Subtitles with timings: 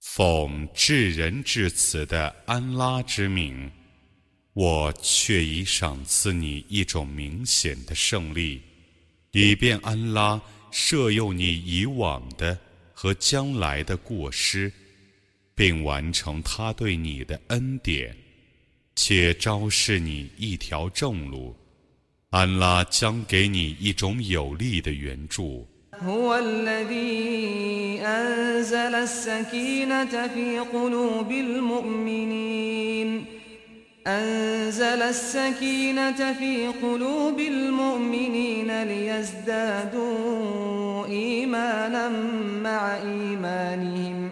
[0.00, 3.70] 奉至仁至慈的安拉之名，
[4.54, 8.62] 我却已赏赐你一种明显的胜利，
[9.32, 10.40] 以便安拉
[10.72, 12.58] 赦宥你以往的
[12.94, 14.72] 和将来的过失，
[15.54, 18.16] 并完成他对你的恩典，
[18.96, 21.54] 且昭示你一条正路。
[22.33, 25.65] 安拉将给你一种有力的援助。
[26.01, 33.25] هو الذي أنزل السكينة في قلوب المؤمنين
[34.07, 40.09] أنزل السكينة في قلوب المؤمنين ليزدادوا
[41.05, 42.09] إيمانا
[42.63, 44.31] مع إيمانهم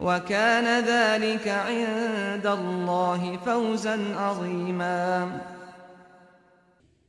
[0.00, 5.40] وكان ذلك عند الله فوزا عظيما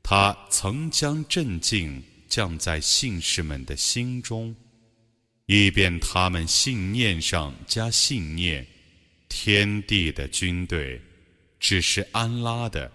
[0.04, 4.56] 他曾将镇静降在信士们的心中，
[5.48, 8.66] 以便他们信念上加信念。
[9.30, 11.02] 天地的军队
[11.60, 12.90] 只是安拉的，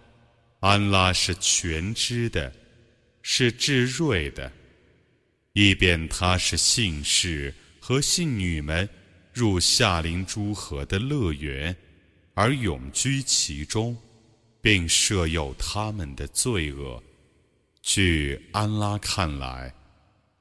[0.61, 2.51] 安拉是全知的，
[3.20, 4.51] 是至睿的，
[5.53, 8.89] 以便他是信士和信女们
[9.36, 11.77] 入夏林诸河的乐园，
[12.35, 13.97] 而永居其中，
[14.61, 17.03] 并赦宥他们的罪恶。
[17.83, 19.75] 据安拉看来，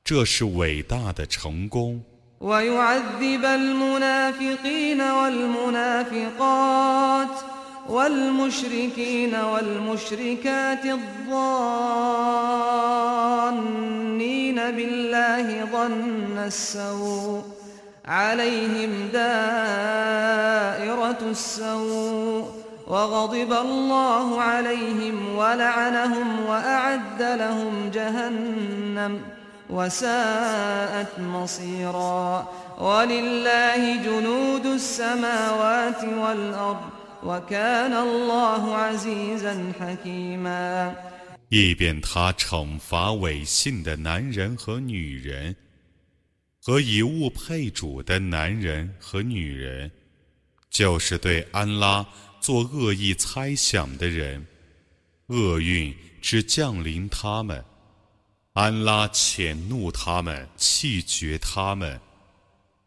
[0.04, 2.04] 这是伟大的成功。
[2.42, 6.56] ويعذب المنافقين والمنافقات
[7.88, 11.42] والمشركين والمشركات الظانين
[14.72, 17.55] بالله ظن السوء
[18.06, 19.32] عليهم دائرة
[21.22, 29.22] السوء وغضب الله عليهم ولعنهم وأعد لهم جهنم
[29.70, 32.48] وساءت مصيرا
[32.80, 36.82] ولله جنود السماوات والأرض
[37.24, 40.96] وكان الله عزيزا حكيما
[41.50, 45.54] 以便他惩罚违信的男人和女人，
[46.67, 49.89] 和以物配主的男人和女人，
[50.69, 52.05] 就是对安拉
[52.41, 54.45] 做恶意猜想的人，
[55.29, 57.65] 厄运只降临他们。
[58.55, 62.01] 安拉谴怒他们，气绝他们，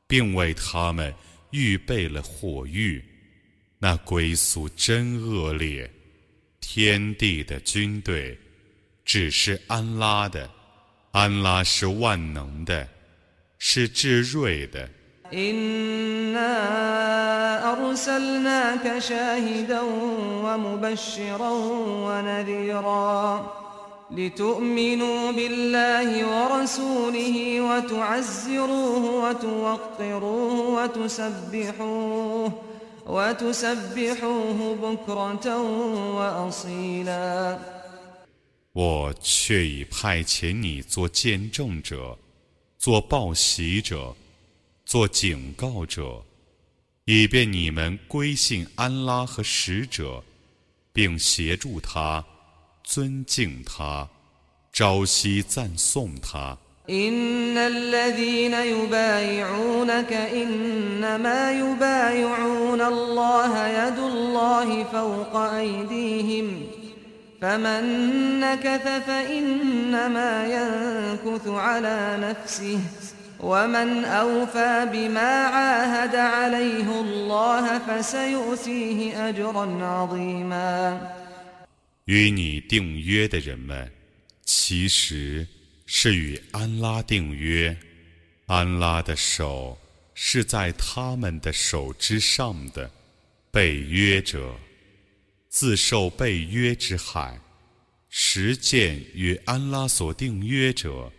[0.05, 1.15] 并为他们
[1.51, 3.01] 预备了火狱，
[3.77, 5.89] 那归宿真恶劣。
[6.59, 8.37] 天地的军队
[9.05, 10.51] 只是安拉的，
[11.11, 12.85] 安拉是万能的，
[13.58, 14.88] 是至睿的。
[15.32, 16.52] إنا
[17.72, 19.80] أرسلناك شاهدا
[20.44, 21.50] ومبشرا
[22.06, 23.52] ونذيرا
[24.10, 32.52] لتؤمنوا بالله ورسوله وتعزروه وتوقروه وتسبحوه
[33.06, 35.46] وتسبحوه بكرة
[36.16, 37.58] وأصيلا
[38.72, 42.18] 我却已派遣你做见证者，
[42.78, 44.14] 做报喜者，
[44.84, 46.22] 做警告者，
[47.06, 50.22] 以便你们归信安拉和使者，
[50.92, 52.24] 并协助他，
[52.82, 54.08] 尊敬他，
[54.72, 56.58] 朝夕赞颂他。
[56.86, 66.66] إن الذين يبايعونك إنما يبايعون الله يد الله فوق أيديهم
[67.40, 72.80] فمن نكث فإنما ينكث على نفسه
[73.40, 81.00] ومن أوفى بما عاهد عليه الله فسيؤتيه أجرا عظيما
[82.06, 83.90] 与你订约的人们，
[84.44, 85.46] 其实
[85.86, 87.76] 是与安拉订约，
[88.46, 89.76] 安拉的手
[90.14, 92.90] 是在他们的手之上的
[93.50, 94.54] 被约者，
[95.48, 97.40] 自受被约之害，
[98.08, 101.12] 实践与安拉所定约者，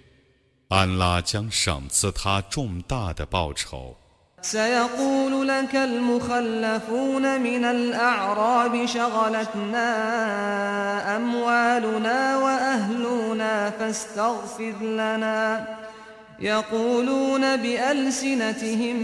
[0.68, 3.98] 安拉将赏赐他重大的报酬。
[4.42, 9.88] سيقول لك المخلفون من الأعراب شغلتنا
[11.16, 15.68] أموالنا وأهلنا فاستغفر لنا
[16.40, 18.96] يقولون بألسنتهم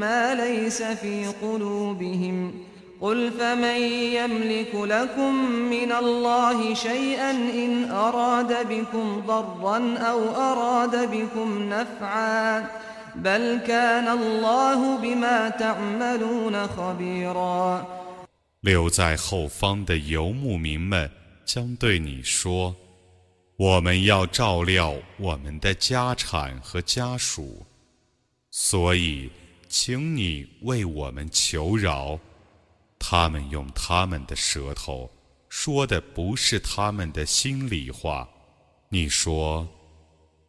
[0.00, 2.54] ما ليس في قلوبهم
[3.00, 3.80] قل فمن
[4.14, 5.34] يملك لكم
[5.70, 12.66] من الله شيئا إن أراد بكم ضرا أو أراد بكم نفعا
[18.62, 21.10] 留在后方的游牧民们
[21.44, 27.66] 将对你说：“我们要照料我们的家产和家属，
[28.50, 29.28] 所以，
[29.68, 32.18] 请你为我们求饶。”
[32.99, 35.09] 他们用他们的舌头
[35.49, 38.27] 说的不是他们的心里话。
[38.89, 39.67] 你说。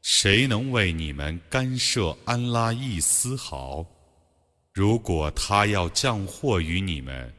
[0.01, 3.85] 谁能为你们干涉安拉一丝毫？
[4.73, 7.35] 如果他要降祸于你们，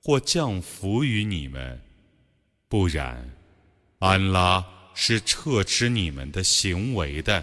[0.00, 1.80] 或降福于你们，
[2.68, 3.28] 不然，
[3.98, 7.42] 安拉是撤斥你们的行为的。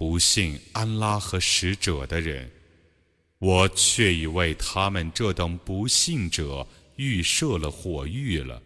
[0.00, 2.50] 不信安拉和使者的人，
[3.38, 6.66] 我却已为他们这等不信者
[6.96, 8.60] 预设了火狱了。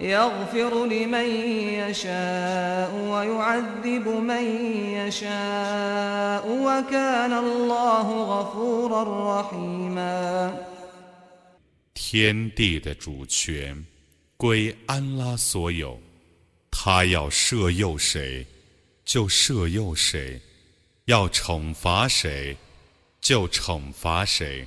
[0.00, 1.26] يغفر لمن
[1.76, 4.44] يشاء ويعذب من
[4.96, 9.02] يشاء وكان الله غفورا
[9.42, 10.54] رحيما
[11.92, 13.84] 天地的主权
[14.38, 16.00] 归安拉所有，
[16.84, 18.46] 他要赦宥谁
[19.04, 20.40] 就赦宥谁，
[21.06, 22.56] 要惩罚谁
[23.20, 24.66] 就惩罚谁。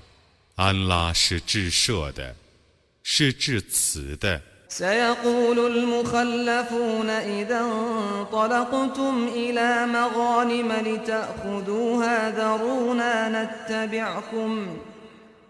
[0.56, 2.36] 安拉是至赦的，
[3.02, 4.42] 是至慈的。
[4.70, 14.78] سيقول المخلفون إذا انطلقتم إلى مغانم لتأخذوها ذرونا نتبعكم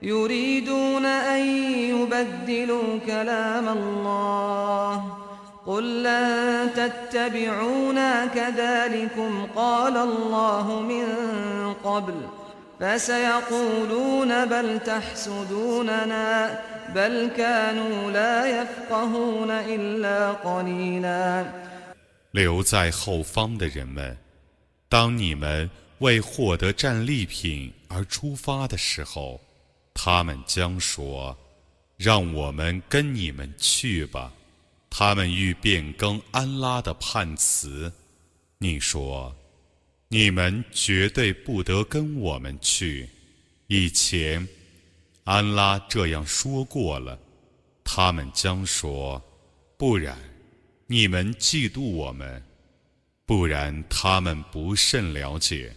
[0.01, 1.41] يريدون أن
[1.89, 5.17] يبدلوا كلام الله
[5.67, 11.07] قل لن تتبعونا كذلكم قال الله من
[11.83, 12.13] قبل
[12.79, 16.59] فسيقولون بل تحسدوننا
[22.31, 24.17] 留在后方的人们，
[24.89, 29.39] 当你们为获得战利品而出发的时候，
[29.93, 34.31] 他们将说：“让我们跟你们去吧。”
[34.90, 37.92] 他们欲变更安拉的判词。
[38.58, 39.36] 你说
[40.08, 43.08] ：“你们绝对不得跟我们去。”
[43.68, 44.46] 以前。
[45.24, 47.18] 安拉这样说过了，
[47.84, 49.22] 他们将说
[49.76, 50.18] ：“不然，
[50.86, 52.40] 你们嫉妒我们；
[53.26, 55.76] 不然，他们不甚了解。”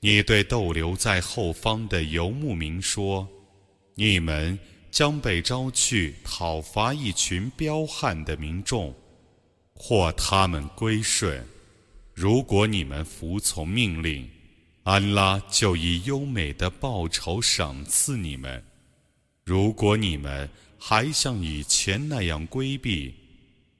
[0.00, 3.28] 你对逗留在后方的游牧民说
[3.96, 4.58] ：“你们
[4.90, 8.94] 将被招去讨伐一群彪悍的民众，
[9.74, 11.44] 或他们归顺。
[12.14, 14.28] 如果你们服从命令，
[14.84, 18.62] 安拉就以优美的报酬赏赐你们。”
[19.44, 23.14] 如果你们还像以前那样规避，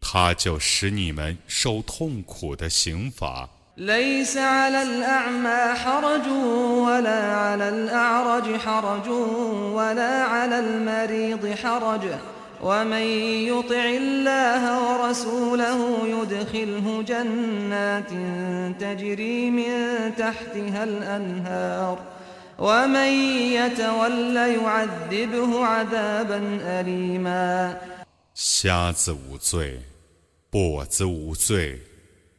[0.00, 3.48] 他就使你们受痛苦的刑罚。
[3.77, 6.27] ليس على الأعمى حرج
[6.88, 9.07] ولا على الأعرج حرج
[9.74, 12.05] ولا على المريض حرج
[12.62, 13.05] ومن
[13.51, 18.12] يطع الله ورسوله يدخله جنات
[18.79, 19.72] تجري من
[20.15, 22.00] تحتها الأنهار
[22.60, 23.12] ومن
[23.57, 27.77] يتول يعذبه عذابا أليما
[28.36, 29.79] 瞎子无罪，
[30.51, 31.79] 跛子无罪，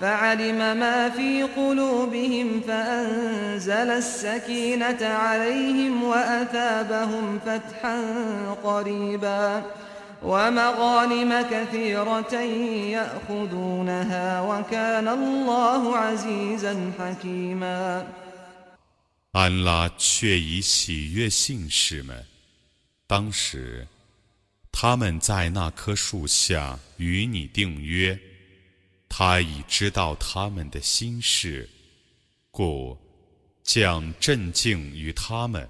[0.00, 7.98] فعلم ما في قلوبهم فأنزل السكينة عليهم وأثابهم فتحا
[8.64, 9.62] قريبا
[10.22, 12.34] ومغانم كثيرة
[12.96, 18.06] يأخذونها وكان الله عزيزا حكيما
[19.32, 22.24] 安拉却已喜悦信士们。
[23.06, 23.86] 当时，
[24.70, 28.18] 他们在那棵树下与你订约，
[29.09, 31.69] 他已知道他们的心事，
[32.51, 32.97] 故
[33.63, 35.67] 将镇静于他们，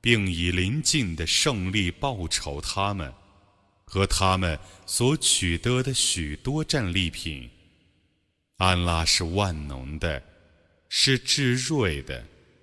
[0.00, 3.12] 并以临近的胜利报酬他们
[3.84, 7.50] 和他们所取得的许多战利品。
[8.56, 10.22] 安拉是万能的，
[10.88, 12.24] 是至睿的。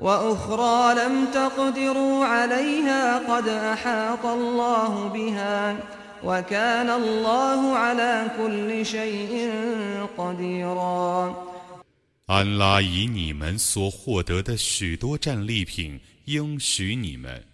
[0.00, 5.76] وأخرى لم تقدروا عليها قد أحاط الله بها
[6.24, 9.50] وكان الله على كل شيء
[10.16, 11.34] قديرا
[12.26, 17.44] 安拉以你们所获得的许多战利品应许你们，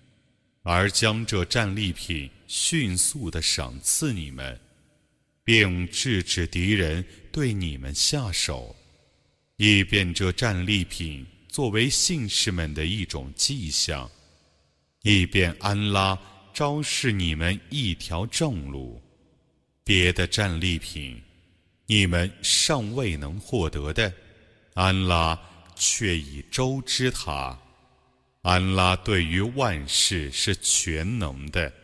[0.63, 4.59] 而将这战利品迅速地赏赐你们，
[5.43, 8.77] 并制止敌人对你们下手，
[9.57, 14.10] 以便这战利品 作为信士们的一种迹象，
[15.04, 16.20] 以便安拉
[16.52, 19.00] 昭示你们一条正路。
[19.84, 21.22] 别的战利品，
[21.86, 24.12] 你们尚未能获得的，
[24.74, 25.40] 安拉
[25.76, 27.56] 却已周知他。
[28.42, 31.72] 安拉对于万事是全能的。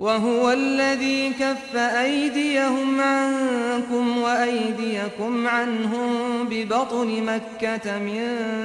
[0.00, 6.08] وهو الذي كف أيديهم عنكم وأيديكم عنهم
[6.48, 8.22] ببطن مكة من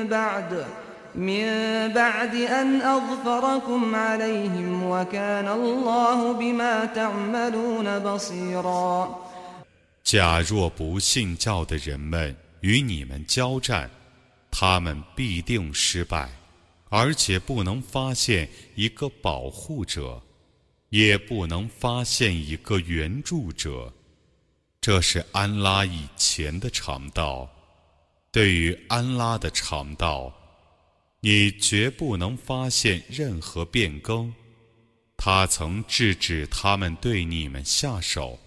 [0.07, 0.65] بعد
[1.15, 1.45] من
[1.93, 9.17] بعد أن أظفركم عليهم وكان الله بما تعملون بصيرا
[10.03, 13.89] 假若不信教的人们与你们交战，
[14.49, 16.29] 他们必定失败，
[16.89, 20.21] 而且不能发现一个保护者。
[20.90, 23.92] 也不能发现一个援助者，
[24.80, 27.50] 这是安拉以前的常道。
[28.30, 30.32] 对于安拉的常道，
[31.20, 34.32] 你绝不能发现任何变更。
[35.16, 38.38] 他曾制止他们对你们下手，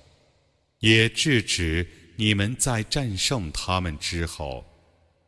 [0.80, 4.64] 也制止你们在战胜他们之后，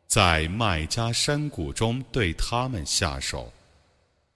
[0.06, 3.52] 在麦加山谷中对他们下手。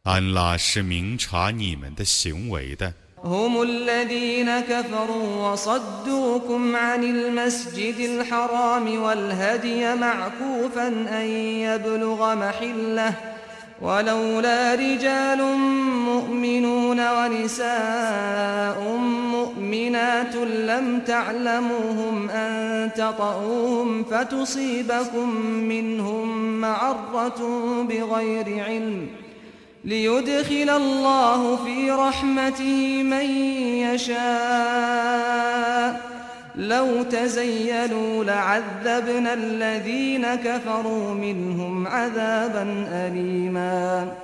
[0.06, 2.94] 安拉是明察你们的行为的。
[3.24, 11.26] هم الذين كفروا وصدوكم عن المسجد الحرام والهدي معكوفا أن
[11.62, 13.14] يبلغ محله
[13.82, 15.44] ولولا رجال
[16.06, 18.84] مؤمنون ونساء
[19.32, 27.42] مؤمنات لم تعلموهم أن تطؤوهم فتصيبكم منهم معرة
[27.90, 28.64] بغير
[29.18, 29.25] علم ۖ
[29.86, 33.26] ليدخل الله في رحمته من
[33.82, 34.22] يشاء
[36.56, 44.16] لو تزيلوا لعذبنا الذين كفروا منهم عذابا أليما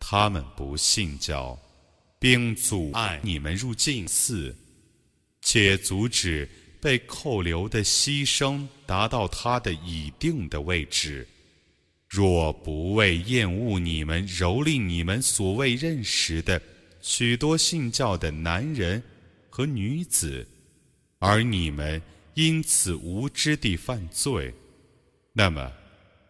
[0.00, 1.58] 他们不信教，
[2.18, 4.56] 并阻碍你们入境寺，
[5.42, 6.48] 且阻止
[6.80, 11.28] 被扣留的牺牲达到他的已定的位置。
[12.13, 16.61] 若不为厌恶你们蹂躏你们所未认识的
[17.01, 19.01] 许多信教的男人
[19.49, 20.47] 和女子，
[21.17, 21.99] 而你们
[22.35, 24.53] 因此无知地犯罪，
[25.31, 25.71] 那么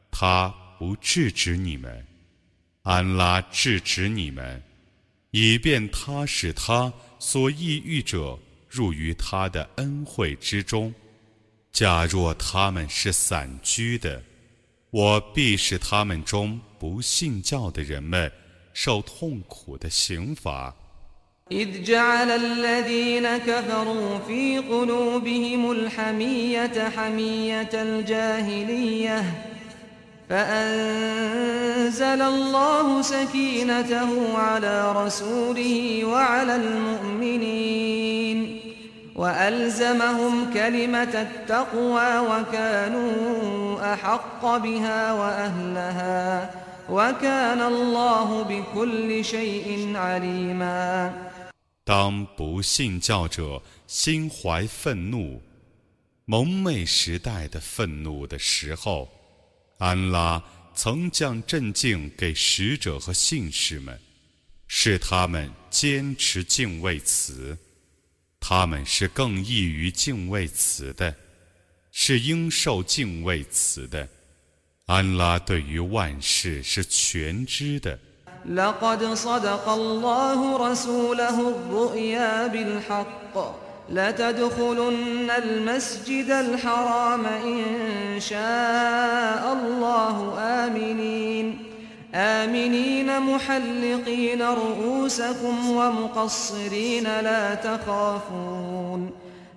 [0.10, 0.48] 他
[0.80, 2.08] 不制止你们，
[2.84, 4.64] 安拉制止你们，
[5.32, 8.40] 以便他使他所抑郁者。
[8.70, 10.92] 入于他的恩惠之中。
[11.72, 14.24] 假若他们是散居的，
[14.94, 18.32] 我必使他们中不信教的人们
[18.74, 20.72] 受痛苦的刑罚。
[39.15, 46.51] وألزمهم كلمة التقوى وكانوا أحق بها وأهلها
[46.91, 51.13] وكان الله بكل شيء عليما
[51.85, 55.43] 当不信教者心怀愤怒、
[56.27, 59.09] 蒙昧时代的愤怒的时候，
[59.79, 60.43] 安拉
[60.75, 63.99] 曾将镇静给使者和信士们，
[64.69, 67.57] 使他们坚持敬畏词。
[68.43, 71.15] 他们是更易于敬畏词的，
[71.91, 74.09] 是应受敬畏词的。
[74.87, 77.99] 安拉对于万事是全知的。
[90.39, 91.62] آمنين
[93.21, 99.11] محلقين رؤوسكم ومقصرين لا تخافون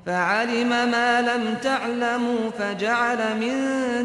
[0.05, 3.53] فعلم ما لم تعلموا فجعل من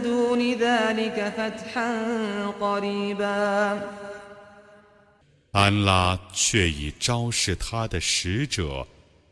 [0.02, 1.90] دون ذلك فتحا
[2.60, 3.80] قريبا
[5.52, 8.86] 安拉却已昭示他的使者，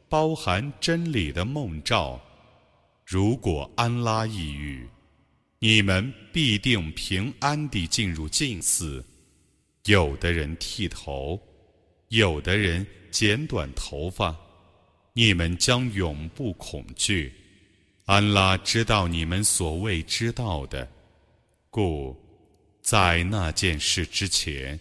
[0.09, 2.19] 包含真理的梦兆。
[3.05, 4.89] 如果安拉抑郁，
[5.62, 9.06] 你们必定平安地进入禁寺。
[9.86, 11.40] 有的人剃头，
[12.08, 14.36] 有的人剪短头发，
[15.14, 17.34] 你们将永不恐惧。
[18.06, 20.90] 安拉知道你们所未知道的，
[21.70, 22.16] 故
[22.82, 24.80] 在那件事之前，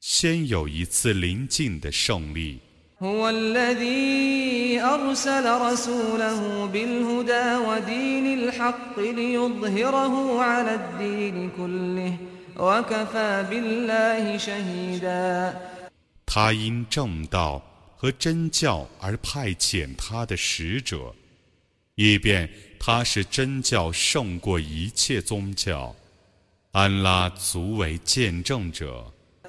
[0.00, 2.60] 先有一次临近的胜利。
[16.24, 17.60] 他因正道
[17.96, 21.12] 和真教而派遣他的使者，
[21.96, 25.92] 以便他是真教胜过一切宗教。
[26.70, 29.11] 安拉足为见证者。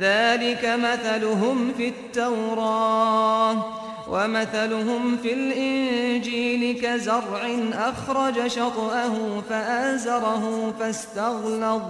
[0.00, 3.64] ذلك مثلهم في التوراه
[4.10, 11.82] ومثلهم في الإنجيل كزرع أخرج شطأه فآزره فاستغلظ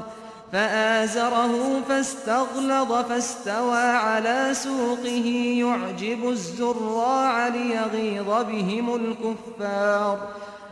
[0.52, 5.26] فآزره فاستغلظ فاستوى على سوقه
[5.58, 10.18] يعجب الزراع ليغيظ بهم الكفار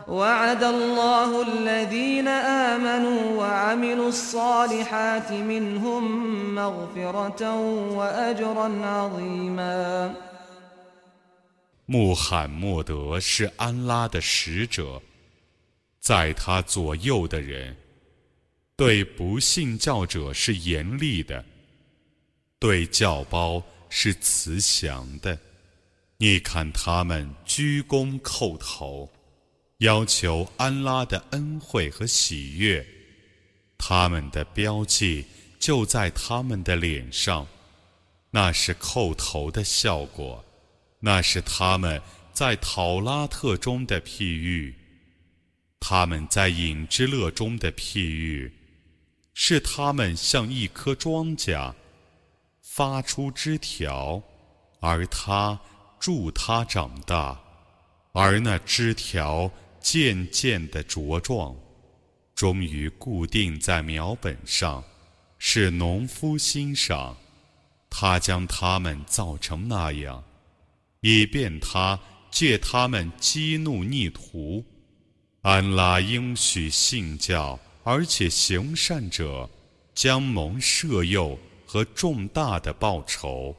[0.08, 7.56] وعد الله الذين آمنوا وعملوا الصالحات منهم مغفرة
[7.96, 10.14] وأجرا عظيما
[11.86, 15.02] 穆罕默德是安拉的使者，
[16.00, 17.76] 在他左右的人
[18.76, 21.44] 对不信教者是严厉的，
[22.60, 25.38] 对教包是慈祥的。
[26.18, 29.10] 你看他们鞠躬叩头，
[29.79, 32.87] 要求安拉的恩惠和喜悦，
[33.77, 35.27] 他们的标记
[35.59, 37.47] 就在他们的脸上，
[38.31, 40.43] 那是叩头的效果，
[41.01, 42.01] 那是他们
[42.33, 44.75] 在讨拉特中的譬喻。
[45.79, 48.51] 他们在隐之乐中的譬喻，
[49.35, 51.75] 是他们像一棵庄稼，
[52.63, 54.23] 发出枝条，
[54.81, 55.61] 而它
[56.01, 57.39] 助它长大，
[58.13, 59.51] 而那枝条
[59.89, 61.55] 渐渐的茁壮，
[62.35, 64.83] 终于固定在苗本上，
[65.39, 67.17] 是农夫欣赏。
[67.89, 70.25] 他将他们造成那样，
[71.03, 72.01] 以便他
[72.33, 74.65] 借他们激怒逆徒。
[75.43, 79.49] 安拉应许信教而且行善者，
[79.95, 83.55] 将蒙赦宥和重大的报酬。